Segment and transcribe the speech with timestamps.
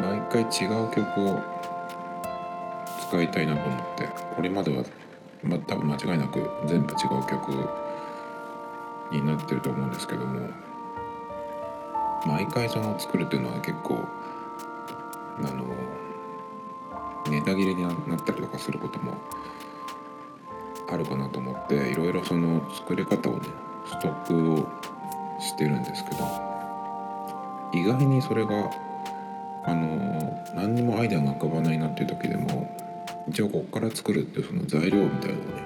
[0.00, 1.42] 毎回違う曲を
[3.08, 4.08] 使いたいなと思って。
[4.36, 4.84] これまでは、
[5.42, 7.52] まあ、多分間違いなく全部違う曲
[9.12, 10.48] になってると思うんですけども。
[12.26, 14.04] 毎回その作るっていうのは結構
[15.38, 15.64] あの
[17.30, 19.14] ネタ切れになったりとかすることも
[20.90, 23.48] あるかなと思っていろいろその作り方をね
[23.86, 24.68] ストックを
[25.40, 26.16] してるんですけど
[27.72, 28.70] 意外にそれが
[29.68, 32.74] あの何にもアイデアが浮かばないなっていう時でも
[33.28, 35.62] 一応ここから作るっていうその材料みたいなのをね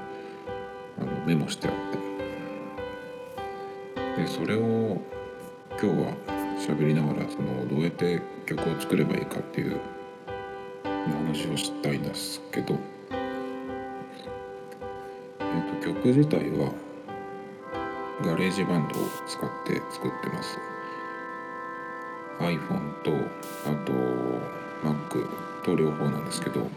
[1.00, 2.02] あのメモしてあって。
[4.16, 5.00] でそれを
[5.70, 6.14] 今日は
[6.58, 9.80] 喋りながらそのどうやって曲を作ればいいかっていう
[10.84, 12.78] 話をしたいんですけど、
[15.40, 16.72] えっと、曲自体は
[18.24, 20.71] ガレージバンドを使って作ってます。
[22.42, 23.12] iPhone と
[23.66, 23.92] あと
[24.82, 25.26] Mac
[25.64, 26.68] と両方なんですけど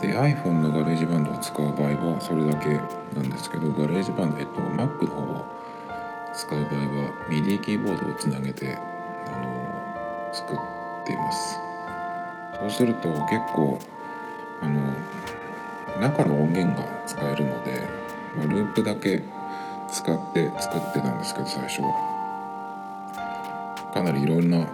[0.00, 2.68] で iPhone のガレージバンドを使う場合はそれだけ
[3.18, 5.44] なんですけどガレージバンドえっと Mac の方を
[6.34, 11.58] 使う場合は MIDI キーボードをつなげてあの作っています。
[12.58, 13.78] そうすると結構
[14.62, 14.80] あの
[16.00, 17.80] 中の音源が使えるので、
[18.36, 19.22] まあ、ループだけ
[19.92, 22.13] 使って作ってたんですけど最初は。
[23.94, 24.68] かなりいろんな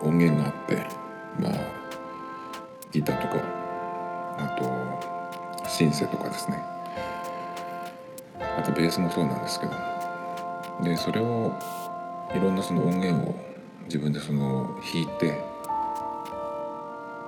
[0.00, 0.86] 音源があって
[1.40, 1.52] まあ
[2.92, 3.42] ギターとか
[4.38, 6.62] あとシンセとかですね。
[8.38, 9.72] あとベースもそうなんですけど。
[10.82, 11.52] でそれを
[12.34, 13.34] いろんなその音源を
[13.86, 15.42] 自分でその弾いて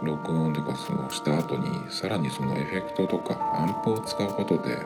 [0.02, 4.78] 録音とかそのした後にさらにそのエフェクトとかアンプを使うことで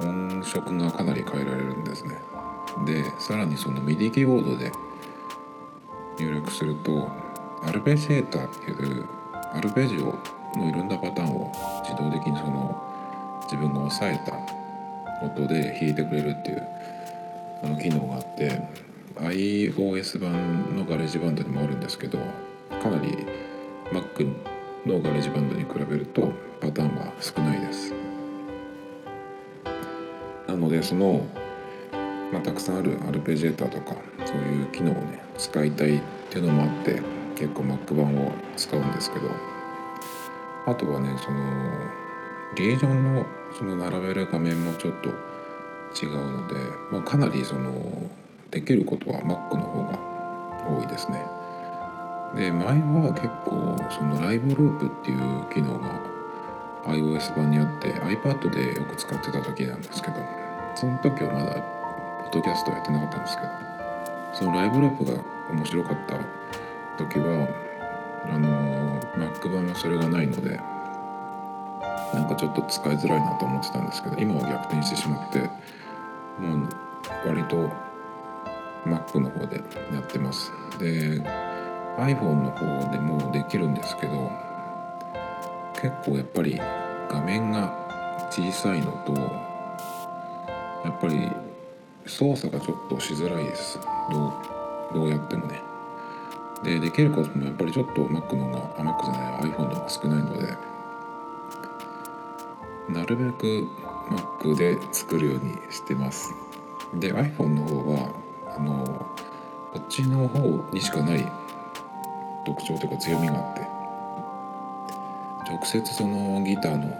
[0.00, 2.18] 音色がかなり変えられるんですね。
[2.86, 4.72] でさらにその MIDI キーボードで
[6.18, 7.10] 入力すると
[7.62, 9.06] アルペジエーターっていう
[9.52, 10.18] アルペジオ
[10.58, 12.80] のいろんなパターンを自動的にその
[13.44, 16.62] 自分が押さえた音で弾いてくれるっていう
[17.64, 18.62] あの機能があって
[19.16, 22.18] iOS 版のガレージバンドにもあるんですけど
[22.82, 23.26] かなり
[23.92, 24.24] Mac
[24.86, 27.92] のガレージバンドに比べるとパターンは少ないです。
[30.46, 31.26] なのでその、
[32.32, 37.02] まあ、たくさんあるアルペジエーターとかそういう機能をね使いたいっていうのもあって
[37.34, 39.30] 結構 Mac 版を使うんですけど
[40.66, 41.40] あとはねその
[42.56, 43.26] リージョンの
[43.56, 45.08] その並べる画面もちょっと
[46.00, 46.54] 違うので、
[46.92, 47.72] まあ、かなりその
[48.50, 49.98] できることは Mac の方が
[50.68, 51.24] 多いですね。
[52.34, 55.18] で前は結構そのライブループっていう
[55.52, 56.00] 機能が
[56.86, 60.14] iOS 版にあって iPad でよく使ってた時なんですけど
[60.76, 61.79] その時はまだ
[62.30, 63.48] ッドキャストやってなかったんですけど
[64.32, 66.16] そのライブループが面白かった
[66.96, 67.48] 時は
[68.32, 70.56] あの Mac 版はそれがないので
[72.14, 75.38] なんかちょっと使いづらいなと思ってたんですけど今は逆転してしまって
[76.38, 76.68] もう
[77.26, 77.70] 割と
[78.86, 79.56] Mac の方で
[79.92, 80.50] やってます。
[80.78, 81.20] で
[81.98, 84.30] iPhone の方でもできるんですけど
[85.74, 86.58] 結構やっぱり
[87.10, 89.12] 画面が小さいのと
[90.84, 91.30] やっぱり
[92.06, 93.78] 操作がちょっとしづらいです。
[94.10, 95.60] どうどうやってもね。
[96.62, 100.70] でできることもやっぱりちょっと Mac の方が Mac じゃない iPhone の方が少ないので。
[102.90, 103.68] なるべく
[104.42, 106.34] Mac で作るようにしてます。
[106.94, 108.10] で iPhone の方は
[108.56, 108.84] あの
[109.72, 110.40] こっちの方
[110.72, 111.24] にしかない。
[112.44, 113.60] 特徴というか強みがあって。
[115.50, 116.94] 直接そのギターの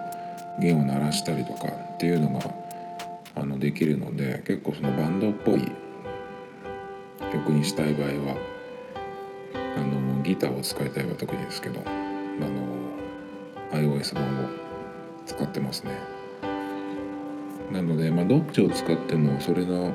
[0.59, 2.41] 弦を鳴らしたりとかっていうのが
[3.35, 5.73] あのできるので結構そのバンドっぽい
[7.33, 8.37] 曲にしたい場合は
[9.55, 11.91] あのギターを使いたいは特にですけどあ
[12.41, 12.71] の
[13.73, 14.49] iOS 版を
[15.27, 15.93] 使ってますね。
[17.71, 19.93] なので、まあ、どっちを使ってもそれの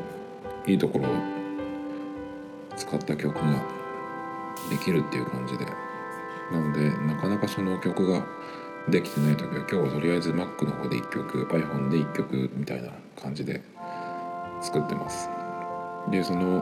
[0.66, 1.08] いいところを
[2.78, 3.62] 使った曲が
[4.70, 5.66] できるっていう感じで。
[6.52, 8.24] なのでなかなかその曲が
[8.90, 12.90] できてない時は今日はとりあえず Mac の方で1曲 iPhone で1曲みたいな
[13.22, 13.62] 感じで
[14.62, 15.30] 作ってます。
[16.12, 16.62] でその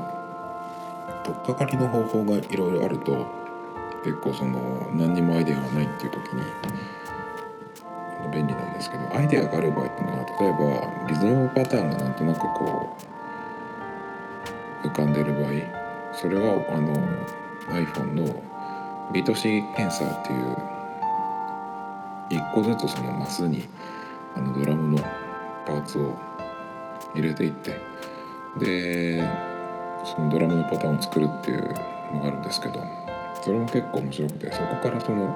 [1.26, 3.28] 取っかかりの方法がいろいろあると
[4.04, 6.44] 結構その何にもアイデアがないっていう時に
[8.32, 12.98] 便利なんですけどアイデアがある場合っていうのは例えばリズムパターンがなんとなくこ
[14.84, 15.52] う浮かんでる場合
[16.14, 16.96] それはあの
[17.74, 18.44] iPhone の
[19.14, 20.73] ビートシーケンサーっていう
[22.54, 23.64] 一個ずつそのマスに
[24.36, 25.04] あのドラムの
[25.66, 26.16] パーツを
[27.16, 27.72] 入れていって
[28.60, 29.28] で
[30.06, 31.74] そのドラムのパターンを作るっていう
[32.14, 32.76] のがあるんですけど
[33.42, 35.34] それも結構面白くてそこからその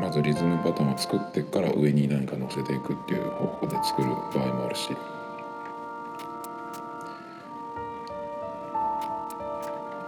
[0.00, 4.96] まずリズムパターンを作ってから上に何か乗せていくっていう方法で作る場合もあるし。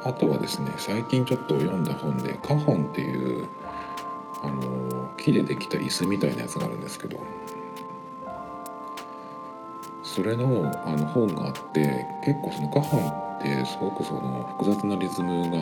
[0.02, 3.46] あとはですね最近ちょっと読んだ本でカホンっていう
[4.42, 7.20] あの木でできた椅子みたいなやつがあるんですけど
[10.02, 13.08] それのあの本があって結構そのカホン
[13.38, 15.58] ってすごくその複雑なリズムが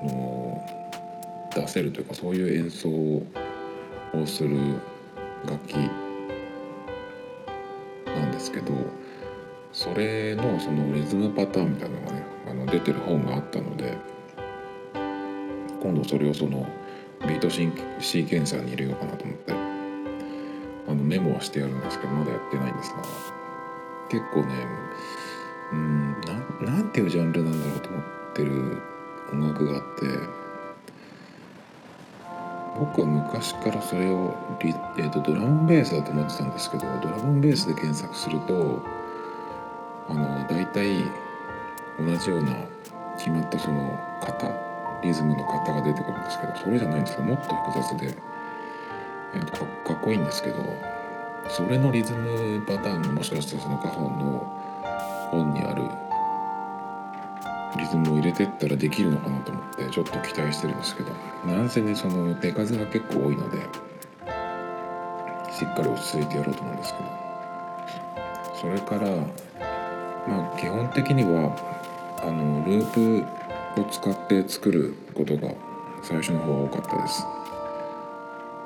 [0.00, 0.64] あの
[1.54, 3.26] 出せるというかそういう演奏を
[4.26, 4.80] する
[5.44, 5.74] 楽器
[8.06, 8.72] なんですけど
[9.72, 13.96] それのそのリズムパターンみたいなのがねあの出てる本があったので
[15.82, 16.66] 今度それをその
[17.26, 19.72] ビートシーケンサーに入れようかなと思って。
[20.88, 23.02] あのメモはしてやるんですけどまだやってないんですが。
[24.10, 24.66] 結構ね
[25.72, 26.20] うん
[26.60, 28.02] ななんていうジャンルなんだろうと思っ
[28.34, 28.82] てる
[29.32, 30.42] 音楽があって。
[32.78, 38.82] 僕は昔からそれをリ、えーと、ドラムベースだと思ってたんですけどドラムベースで検索すると
[40.08, 41.04] あの大体
[42.00, 42.54] 同じような
[43.18, 44.71] 決まったその型
[45.02, 47.22] リズムの型が出てくるんですけどそれじゃないんですよ。
[47.22, 48.14] もっと複雑で、
[49.34, 50.56] えー、かかっこいいんですけど
[51.48, 55.82] それのリズムパターンがもしかしたらそのカホンの本にある
[57.78, 61.10] リズムを入れてったらできるのかなと思ってちょっと期待してるんですけど
[61.46, 63.58] なんせねその手数が結構多いので
[65.52, 67.22] しっかり落ち着いてやろうと思うんですけど。
[68.62, 69.10] それから
[70.28, 71.50] まあ基本的には
[72.22, 73.26] あのループ
[73.80, 75.54] を使って作ることが
[76.02, 77.26] 最初の方が多かったです。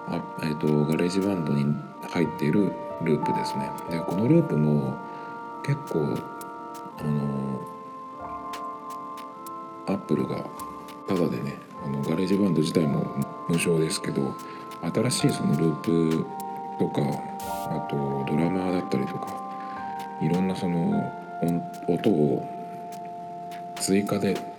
[0.08, 1.64] あえっ、ー、とガレージバンドに
[2.08, 2.72] 入っている
[3.02, 3.70] ループですね。
[3.90, 4.96] でこのループも
[5.64, 6.16] 結構
[6.98, 7.60] あの
[9.86, 10.44] アップルが
[11.06, 11.54] ただでね
[11.84, 13.04] あのガレージバンド自体も
[13.48, 14.34] 無償ですけど
[14.94, 16.26] 新しいそのループ
[16.78, 17.02] とか
[17.68, 19.28] あとドラマーだったりとか
[20.22, 21.12] いろんなその
[21.88, 22.48] 音を
[23.80, 24.55] 追加で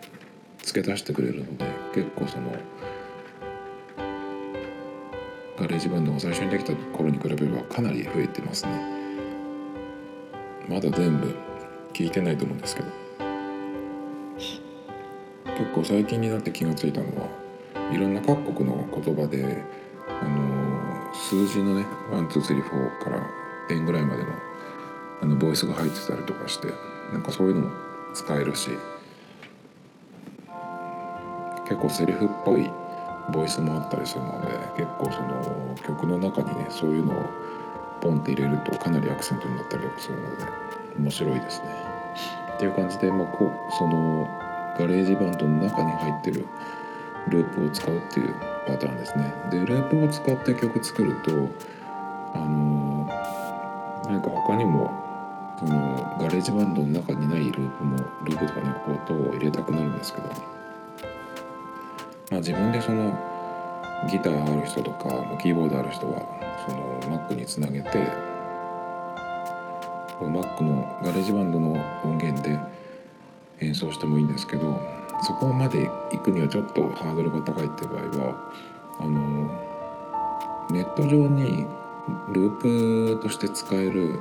[0.68, 1.66] 付け足してくれるので
[1.96, 2.52] 結構その
[5.58, 8.72] ガレージバンドが最初にできた頃に比べればかなり増えてますね。
[10.70, 11.34] まだ全部
[11.94, 12.88] 聞いてないと思うんですけど。
[15.58, 17.28] 結構最近になって気が付いたのは
[17.92, 19.64] いろんな各国の言葉で、
[20.22, 23.26] あの数字のね1234から
[23.70, 24.30] 10ぐらいまでの
[25.22, 26.68] あのボイスが入ってたりとかして
[27.12, 27.72] なんかそういうのも
[28.14, 28.70] 使えるし
[31.68, 32.70] 結構セリフっぽい
[33.32, 34.48] ボイスもあったりするので
[34.78, 37.26] 結構その曲の中にねそういうのを
[38.02, 40.46] ポンって入れるとかなりアクセントになったりとかするので
[41.00, 41.98] 面白いですね。
[42.56, 44.28] っていう感じで、まあ、こうその
[44.80, 46.48] ガレージバンドの中に入ってる
[47.30, 48.34] ループを使うっていう
[48.66, 51.32] パターンですねでループを使って曲作ると
[52.34, 53.08] あの
[54.06, 54.92] 何か他にも
[55.60, 60.30] そのガレージバンドの中にないループもループとかに音を入れたくなるんですけど、
[62.30, 63.12] まあ、自分でその
[64.12, 65.10] ギターある人とか
[65.42, 66.22] キーボードある人は
[66.68, 67.90] その Mac につなげて
[70.20, 72.60] Mac のガレージバンドの音源で
[73.62, 74.80] 演奏してもいいんですけど
[75.24, 78.54] そこまで行くにはちょっとハードルが高いっていう場合は
[79.00, 79.68] あの
[80.70, 81.66] ネット上に
[82.34, 84.20] ループとして使える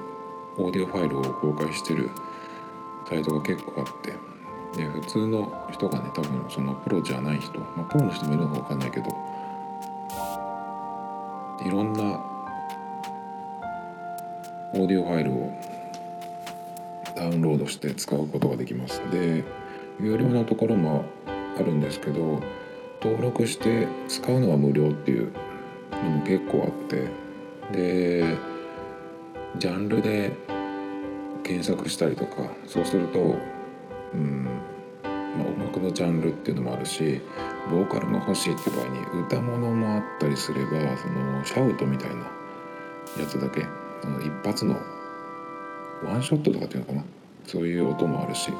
[0.57, 2.11] オーディオファイルを公開してる
[3.09, 4.15] サイトが結構あって
[4.77, 9.07] で普通の人がね多分そのプロじゃない人、まあ、プロの人もいるのか分かんないけど
[11.65, 12.21] いろんな
[14.75, 15.53] オーディオファイルを
[17.17, 19.01] ダウンロードして使うことができます。
[19.11, 19.43] で
[19.99, 22.43] 有料のところもあるんですけど
[23.03, 25.33] 登録して使うのは無料っていう
[25.93, 27.09] のも結構あって
[27.73, 28.37] で
[29.59, 30.33] ジャンルで
[31.43, 33.37] 検索したりとかそうすると、
[34.15, 34.45] うん。
[35.05, 37.21] まあ、音楽のジャンルっていうのもあるし
[37.71, 42.23] ボーカルが欲しいって場合に歌物もあったりすればそのシャウトみたいな
[43.21, 43.67] やつだけ一
[44.43, 44.77] 発の
[46.05, 47.05] ワンショットとかっていうのかな？
[47.45, 48.51] そういう音もあるし。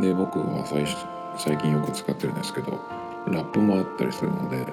[0.00, 0.84] で僕は最
[1.38, 2.72] 最近よく使ってるんですけど
[3.28, 4.66] ラップもあったりするので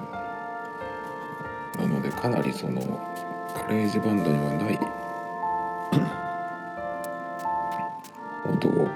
[1.78, 2.80] なのでかなりその
[3.54, 4.80] ガレージバンドにはない
[8.58, 8.88] 音を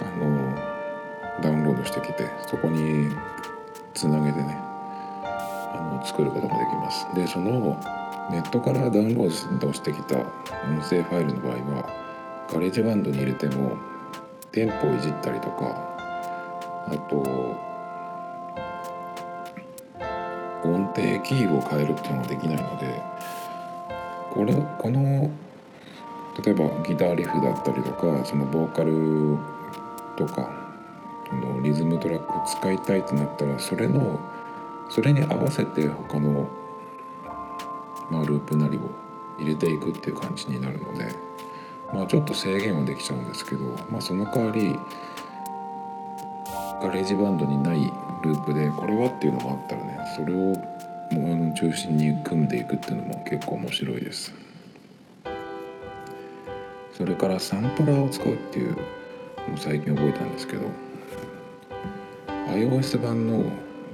[0.00, 3.10] あのダウンロードしてきてそこに
[3.94, 4.56] つなげてね
[5.74, 7.06] あの作ることができます。
[7.14, 7.80] でその
[8.30, 10.24] ネットからダウンロードしてきた音
[10.88, 13.76] 声ファイルの場合はガレージバンドに入れても
[14.52, 15.92] テンポをいじったりとか
[16.86, 17.16] あと
[20.64, 23.02] 音程キーを変えるっていうのができないので
[24.30, 25.30] これこの
[26.44, 29.36] 例えばギターリフだったりとかそのボーカル
[30.16, 30.50] とか
[31.32, 34.20] のリズムトラック使いたいとなったらそれの
[34.88, 36.48] それに合わせて他の、
[38.10, 38.80] まあ、ループなりを
[39.38, 41.14] 入れていくっていう感じになるので、
[41.92, 44.78] まあ、ちょっと制限はできちゃうんですけど、まあ、その代わり
[46.82, 47.90] ガレージバンドにない
[48.22, 50.54] ループでこれはっていうのがあったらねそれを
[51.12, 54.51] もの中心に組んでいくっていうのも結構面白いです。
[56.92, 58.76] それからサンプラーを使うっていう
[59.48, 60.66] のを最近覚えたんですけど
[62.48, 63.44] iOS 版の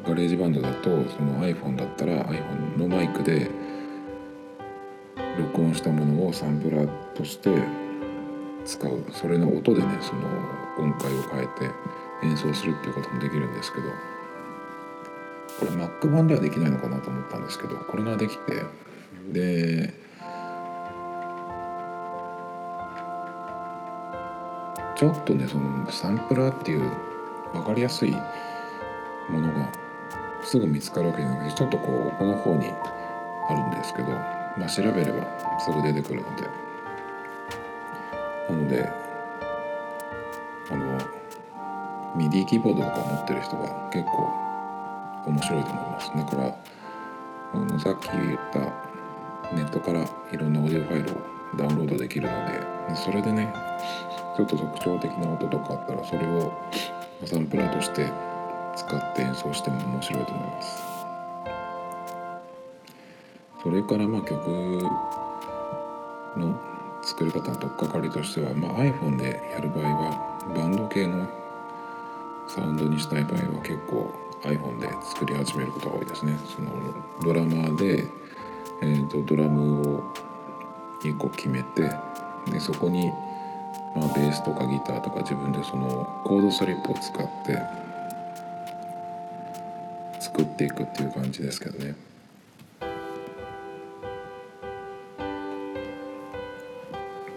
[0.06, 3.50] ガレージバンドだとその iPhone だったら iPhone のマイクで
[5.38, 7.50] 録音したものをサンプラーとして
[8.64, 9.04] 使う。
[9.12, 10.22] それの音でねその
[10.78, 11.70] 音階を変えて
[12.24, 13.88] 演奏するっていうこともできるんですけど
[15.60, 18.62] これ Mac 版ではできないのかなと思ったんですけどこれができて
[19.32, 19.94] で
[24.98, 26.90] ちょっとねそのサンプラーっていう
[27.52, 28.10] 分かりやすい
[29.30, 29.70] ものが
[30.42, 32.66] すぐ見つかるわけじゃなくてちょっとこうこの方に
[33.48, 35.26] あるんですけど、まあ、調べれば
[35.60, 36.68] すぐ出てくるので。
[38.48, 38.88] なので
[40.70, 40.98] あの
[42.16, 46.10] ミディキーボードとか持ってる人は結構面白いと思います。
[46.16, 46.56] だから
[47.54, 48.58] あのさっき言った
[49.54, 50.00] ネットから
[50.32, 51.14] いろんなオーディオファイルを
[51.56, 52.60] ダウンロードできるので
[52.96, 53.52] それでね
[54.38, 56.52] ちょっと特徴的な音とかあったらそれを
[57.25, 58.09] サンプラーとして
[58.76, 60.83] 使って演奏しても面白いと思います。
[63.64, 64.87] それからまあ曲
[66.37, 66.57] の
[67.02, 71.28] 作り方の取っかかりとしては、まあ、iPhone でやる場合はバンド系の
[72.47, 74.14] サウンドにしたい場合は結構
[74.45, 76.38] iPhone で作り始めることが多いですね。
[76.47, 76.71] その
[77.25, 78.04] ドラマーで、
[78.83, 80.14] えーと、ドラムを
[81.02, 81.90] 1個決めて
[82.52, 83.11] でそこに、
[83.98, 87.58] まあ、ベースとかギターとか自分でそのコードスリップを使って
[90.20, 91.94] 作っていくっていう感じですけどね。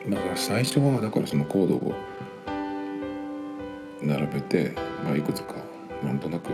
[0.10, 1.94] だから最初はだからそのコードを
[4.02, 5.56] 並べて、まあ、いくつか
[6.04, 6.50] なんとなく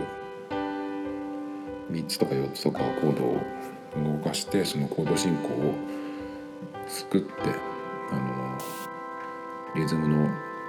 [1.90, 3.40] 3つとか4つとかコードを
[4.18, 5.74] 動かしてそのコード進行を
[6.86, 7.28] 作って
[8.12, 8.47] あの
[9.78, 10.28] リズムの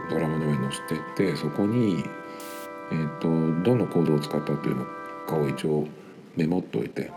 [0.10, 2.04] ドラムの上に乗せていってそこに、
[2.92, 3.28] えーと、
[3.64, 4.86] どのコードを使ったっていうの
[5.28, 5.88] かを一応
[6.36, 7.12] メモっておいて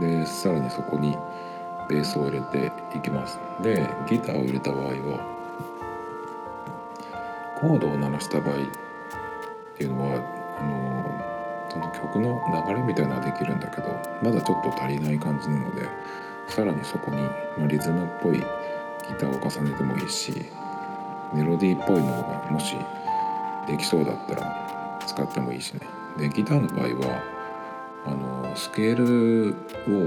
[0.00, 1.16] でさらにそこに
[1.90, 3.38] ベースを入れていきます。
[3.62, 5.38] でギターを入れた場合は
[7.60, 8.58] コードを鳴らした場合っ
[9.76, 10.20] ていうのは
[10.60, 10.88] あの
[11.70, 13.88] その曲の流れみたいなのはできるんだけど
[14.22, 15.82] まだちょっと足りない感じなので
[16.46, 17.16] さらにそこに、
[17.58, 18.44] まリズムっぽいギ
[19.18, 20.32] ターを重ねてもいいし
[21.34, 22.74] メロディーっぽいのがもし
[23.66, 25.80] できそうだったら使ってもいいしね。
[26.18, 27.22] でギターの場合は
[28.06, 30.06] あのスケールを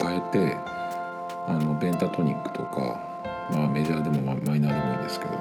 [0.00, 0.56] 変えて
[1.46, 3.00] あのペンタトニックとか、
[3.50, 5.32] まあ、メジャーでもマイナーでもいいんですけど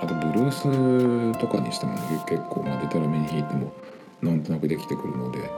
[0.00, 3.72] あとブルースとかにしても、ね、結構、まあ、デタラメに弾いても
[4.22, 5.50] なんとなくできてくるので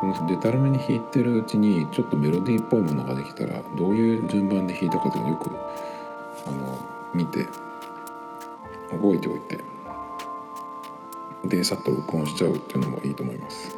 [0.00, 5.50] そのデタラメに弾いてるうちにちょっとメロディーっぽいものができたらどういう順番で弾いたかというのをよく
[6.46, 7.44] あの見て
[8.90, 9.58] 覚えておいて
[11.44, 13.76] でさっと録音しちゃうっていうのもいいと思います。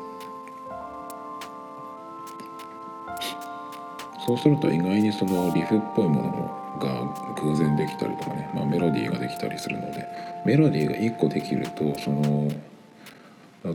[4.27, 10.07] そうすると意外にそのリフっぽいものが偶然できたりとかね、まあ、メロディーができたりするので
[10.47, 12.49] メロディーが1個できるとその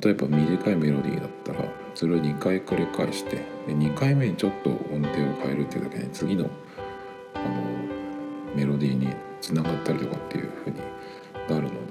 [0.01, 3.37] 例えば短いメロディーだったらそれを2回繰り返して
[3.67, 5.11] で2回目にちょっと音程を
[5.41, 6.49] 変えるっていうだけで次の
[7.35, 7.45] あの
[8.55, 9.07] メロディーに
[9.41, 10.79] つながったりとかっていう風に
[11.50, 11.88] なるの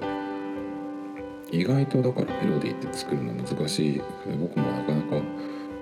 [1.51, 4.01] で意外とだからメロディーって作るの難しい
[4.39, 5.25] 僕もなかなか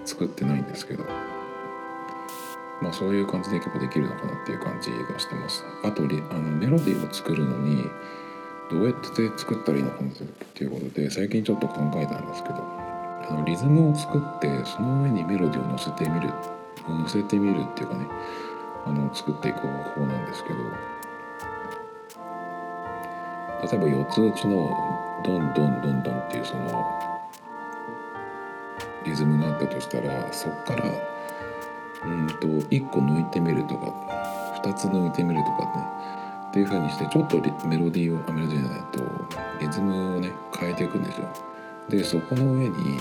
[0.06, 1.04] 作ってないんですけど
[2.82, 5.64] まあ、そういう感じでいけばできるのかなっていう感じがしてます。
[5.84, 7.84] あとあのメロディーを作るのに
[8.70, 10.14] どうやって作ったらいいのかなっ
[10.54, 16.30] ていうことで最近ちょっと考えたんですけどあのリズムを作ってその上にメロディーを乗せてみる
[16.88, 18.06] 乗せてみるっていうかね
[18.86, 20.56] あの作っていく方法なんですけど
[23.64, 24.76] 例えば4つ打ちの
[25.26, 26.86] ドンドンドンドンっていうその
[29.06, 30.84] リズムがあったとしたらそっから
[32.06, 35.84] うんと1個抜いてみるとか2つ抜いてみるとかね
[36.50, 37.38] っていう風にしてちょっと
[37.68, 39.00] メロディーをあメロディーじゃないと
[39.60, 41.28] リズムをね変えていくんですよ。
[41.90, 43.00] でそこの上に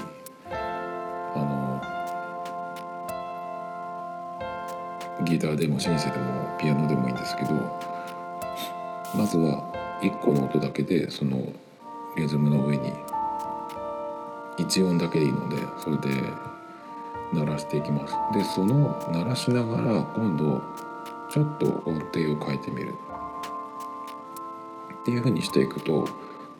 [1.35, 1.83] あの
[5.25, 7.51] ギターでもシンセでもピアノでもいいんですけど
[9.15, 9.75] まずは
[10.11, 11.53] 1個の音だけでその
[12.17, 12.93] リズムの上に
[14.59, 16.09] 1音だけでいいのでそれで
[17.33, 18.15] 鳴らしていきます。
[18.33, 20.63] でその鳴らしながら今度
[21.31, 22.95] ちょっと音程を変えてみる。
[25.03, 26.09] っていう風にしていくと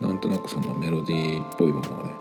[0.01, 2.15] なんとなくそのメロディーっぽいものがね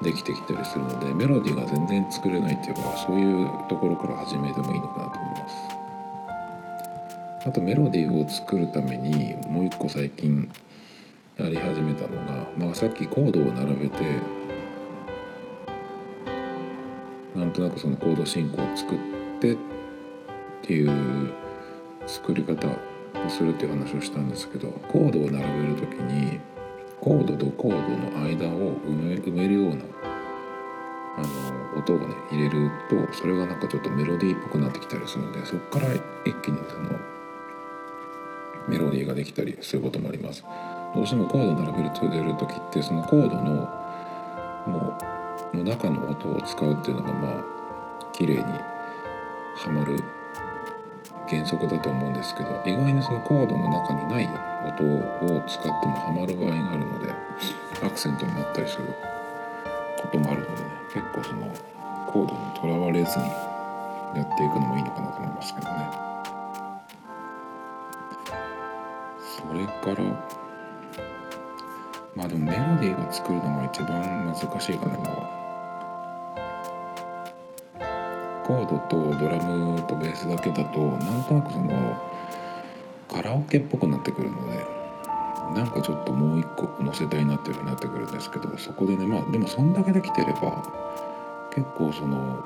[0.00, 5.71] できてきたりするのでメロディーが全然作れないっていうかそういうところから始めてもいいのかなと思います。
[7.44, 10.48] あとメロディーを作るためにもう一個最近
[11.38, 13.98] やり始めたのが、まあ、さっきコードを並べて
[17.34, 18.98] なんとなくそのコード進行を作っ
[19.40, 19.56] てっ
[20.62, 21.32] ていう
[22.06, 22.70] 作り方を
[23.28, 26.40] するっていう話をしたんですけどコードを並べる時に
[27.00, 29.82] コードとコードの間を埋め埋めるような
[31.16, 31.22] あ
[31.74, 36.00] の音をね入れるとそれがなんかちょっとメロディーっぽくなってきたりするのでそこから一
[36.42, 36.90] 気にその
[38.68, 40.44] メロディーができたりすることもあります。
[40.94, 43.68] どうしてもコード並べると出る時ってそのコードの
[44.66, 44.98] も
[45.52, 47.44] うの中の音を使うっていうのがまあ
[48.12, 50.02] 綺麗にはまる
[51.28, 54.28] 原則だと思うんですけど意外にそのコードの中にない
[54.68, 54.84] 音
[55.34, 57.12] を使ってもハマる場合があるので
[57.82, 58.84] アクセントになったりする
[60.00, 61.54] こともあるのでね結構その
[62.06, 63.24] コードにとらわれずに
[64.14, 66.11] やっていくのもいいのかなと思いますけどね
[69.48, 70.04] それから
[72.14, 74.96] まあでもメロディーを作るのが一番難しいかな
[78.44, 81.96] コードとドラムとベースだけだとなんとなくその
[83.08, 84.66] カラオケっぽくなってくるので
[85.54, 90.62] なんかちょっともう一個載せたいなっていうふうになってくるんですけどそこでねまあでもそんだけできてれば
[91.54, 92.42] 結構その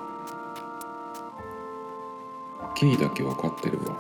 [2.75, 3.97] キーだけ分かってれば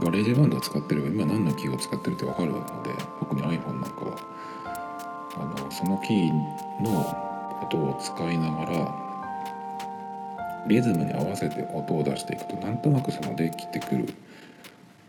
[0.00, 4.32] ガレージバンドを使ってれば今何のキーを使ってるって分かるので特に iPhone なんかは。
[5.34, 6.32] あのそのキー
[6.82, 7.00] の
[7.62, 8.94] 音を使いながら
[10.66, 14.12] リズムに合わせて音を出していくとなんとなくそのできてくる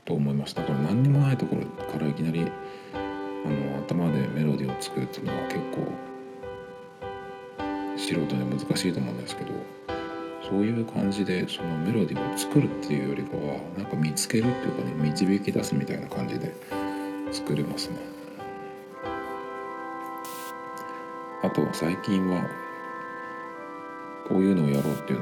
[0.06, 0.56] と思います。
[0.56, 2.50] だから何にもないところからいきなり
[2.94, 2.98] あ
[3.50, 5.92] の頭でメロディーを作るっていうのは結構
[7.98, 9.52] 素人には難しいと思うんですけど
[10.50, 16.54] そういう感じでそのメロディーを作るっていうよりかはなんか見つけるっていうかね導き出すみたいな感じで
[17.32, 17.98] 作れますね。
[21.42, 22.46] あと最近は
[24.28, 25.20] こういうのをやろうっていう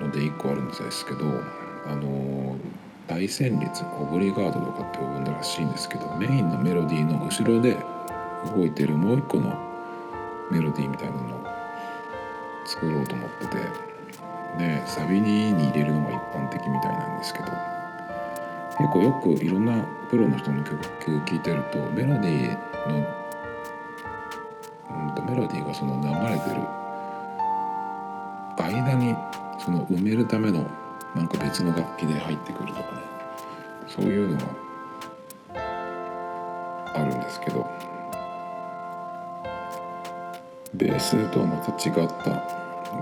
[0.00, 1.26] ので1個あるんですけど
[1.86, 2.56] あの
[3.08, 7.76] 大旋律オブリガードとかって呼ぶんだらしいんですけどメインのメロディーの後ろで
[8.54, 9.52] 動いてるもう一個の
[10.52, 11.46] メロディーみたいなのを
[12.64, 13.89] 作ろうと思ってて。
[14.58, 17.46] でサビに入れるのが一般的みたいなんですけど。
[18.80, 22.96] 結構よくいろんなプロの人の曲聴いてるとメロディーの、
[25.08, 26.62] うん、とメロディーがその流れてる。
[28.56, 29.14] 間に
[29.58, 30.64] その埋めるための
[31.14, 32.86] なんか別の楽器で入ってくるとかね。
[33.86, 34.44] そういうのが
[36.94, 37.66] あるんですけど。
[40.72, 41.94] ベースとはまた違っ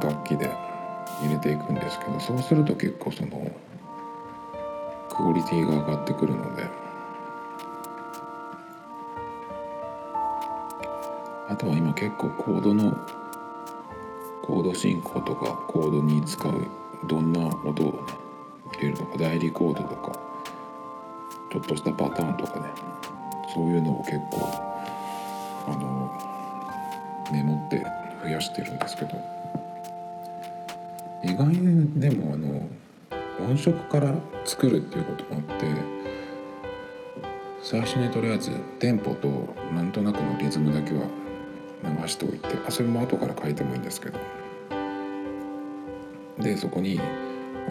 [0.01, 0.68] た楽器で。
[1.21, 3.51] 入れていくんですけどそうすると結構その
[5.11, 6.89] クオリティが上がってくるので。
[11.49, 12.95] あとは今結構コードの
[14.43, 16.67] コード進行とかコードに使う
[17.07, 18.07] どんな音を
[18.75, 20.13] 入れるとか代理コードとか
[21.51, 22.67] ちょっとしたパターンとかね。
[23.55, 24.47] そういうのを結構
[25.67, 26.13] あの
[27.33, 27.83] メモって
[28.23, 29.39] 増やしてるんですけど。
[31.25, 32.69] 意外にでもあの
[33.51, 35.67] 音色から作るっていうこともあって
[37.63, 39.29] 最初にとりあえずテンポと
[39.75, 41.03] なんとなくのリズムだけは
[41.85, 44.19] 流しておいてあそれも後から書いてもいいんですけど。
[46.39, 47.01] でそこに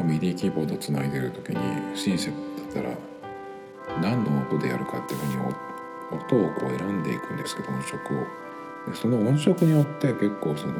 [0.04, 2.90] ミディキーボードつないでる時にシンセだったら
[4.02, 5.38] 何の音でやるかっていうふうに
[6.12, 8.26] 音をこう選んでいくんですけど音色を。
[8.90, 10.74] でその音色によって結構その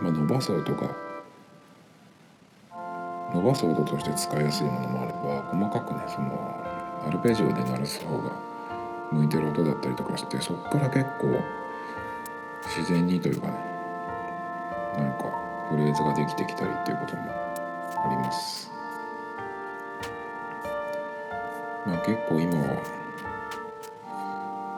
[0.00, 0.96] まあ、伸ばす音が
[3.32, 6.64] 伸ばす音として使いやすいものもあれば細かくねその
[7.06, 8.32] アルペジオで鳴らす方が
[9.12, 11.28] 向いてる音だったりとかしてそこから結構
[12.76, 13.54] 自然にというかね
[14.96, 15.24] なんか
[15.70, 18.70] フレーズができてきたりっていうこともあります。
[21.86, 22.82] まあ結構今は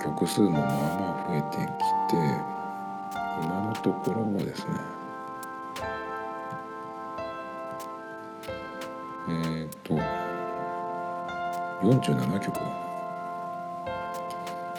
[0.03, 2.17] 曲数もまあまあ増えてきて
[3.45, 5.02] 今のところはですね
[12.01, 12.59] 47曲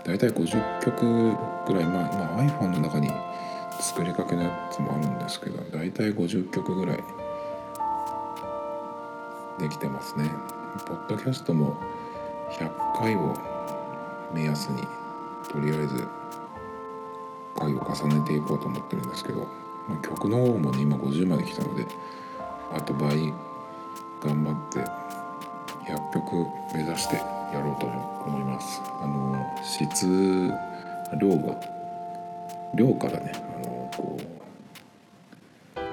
[0.05, 1.35] 大体50曲
[1.67, 3.09] ぐらい、まあ、まあ、iPhone の中に
[3.79, 7.03] 作りかけのやつもあるんですけど大体50曲ぐらい
[9.59, 10.29] できてますね。
[10.87, 11.77] ポッドキャストも
[12.53, 13.37] 100回を
[14.33, 14.81] 目安に
[15.51, 16.07] とりあえず
[17.55, 19.47] 回を重ねていこうと思ってるんですけど、
[19.87, 21.85] ま、曲の方もね今50まで来たので
[22.73, 23.31] あと倍
[24.21, 24.79] 頑張って
[26.13, 28.81] 曲目指してやろうと思います。
[29.01, 30.05] あの質
[31.19, 31.59] 量が
[32.75, 34.17] 量からねあのこ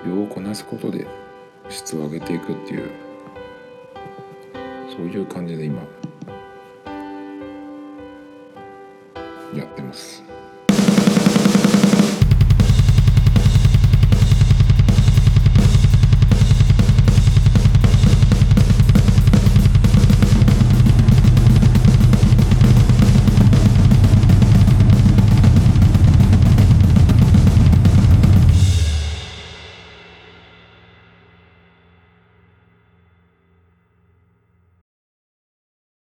[0.05, 1.07] う量をこなすことで
[1.69, 2.91] 質を上げていくっていう
[4.91, 5.83] そういう感じで今
[9.55, 10.30] やってます。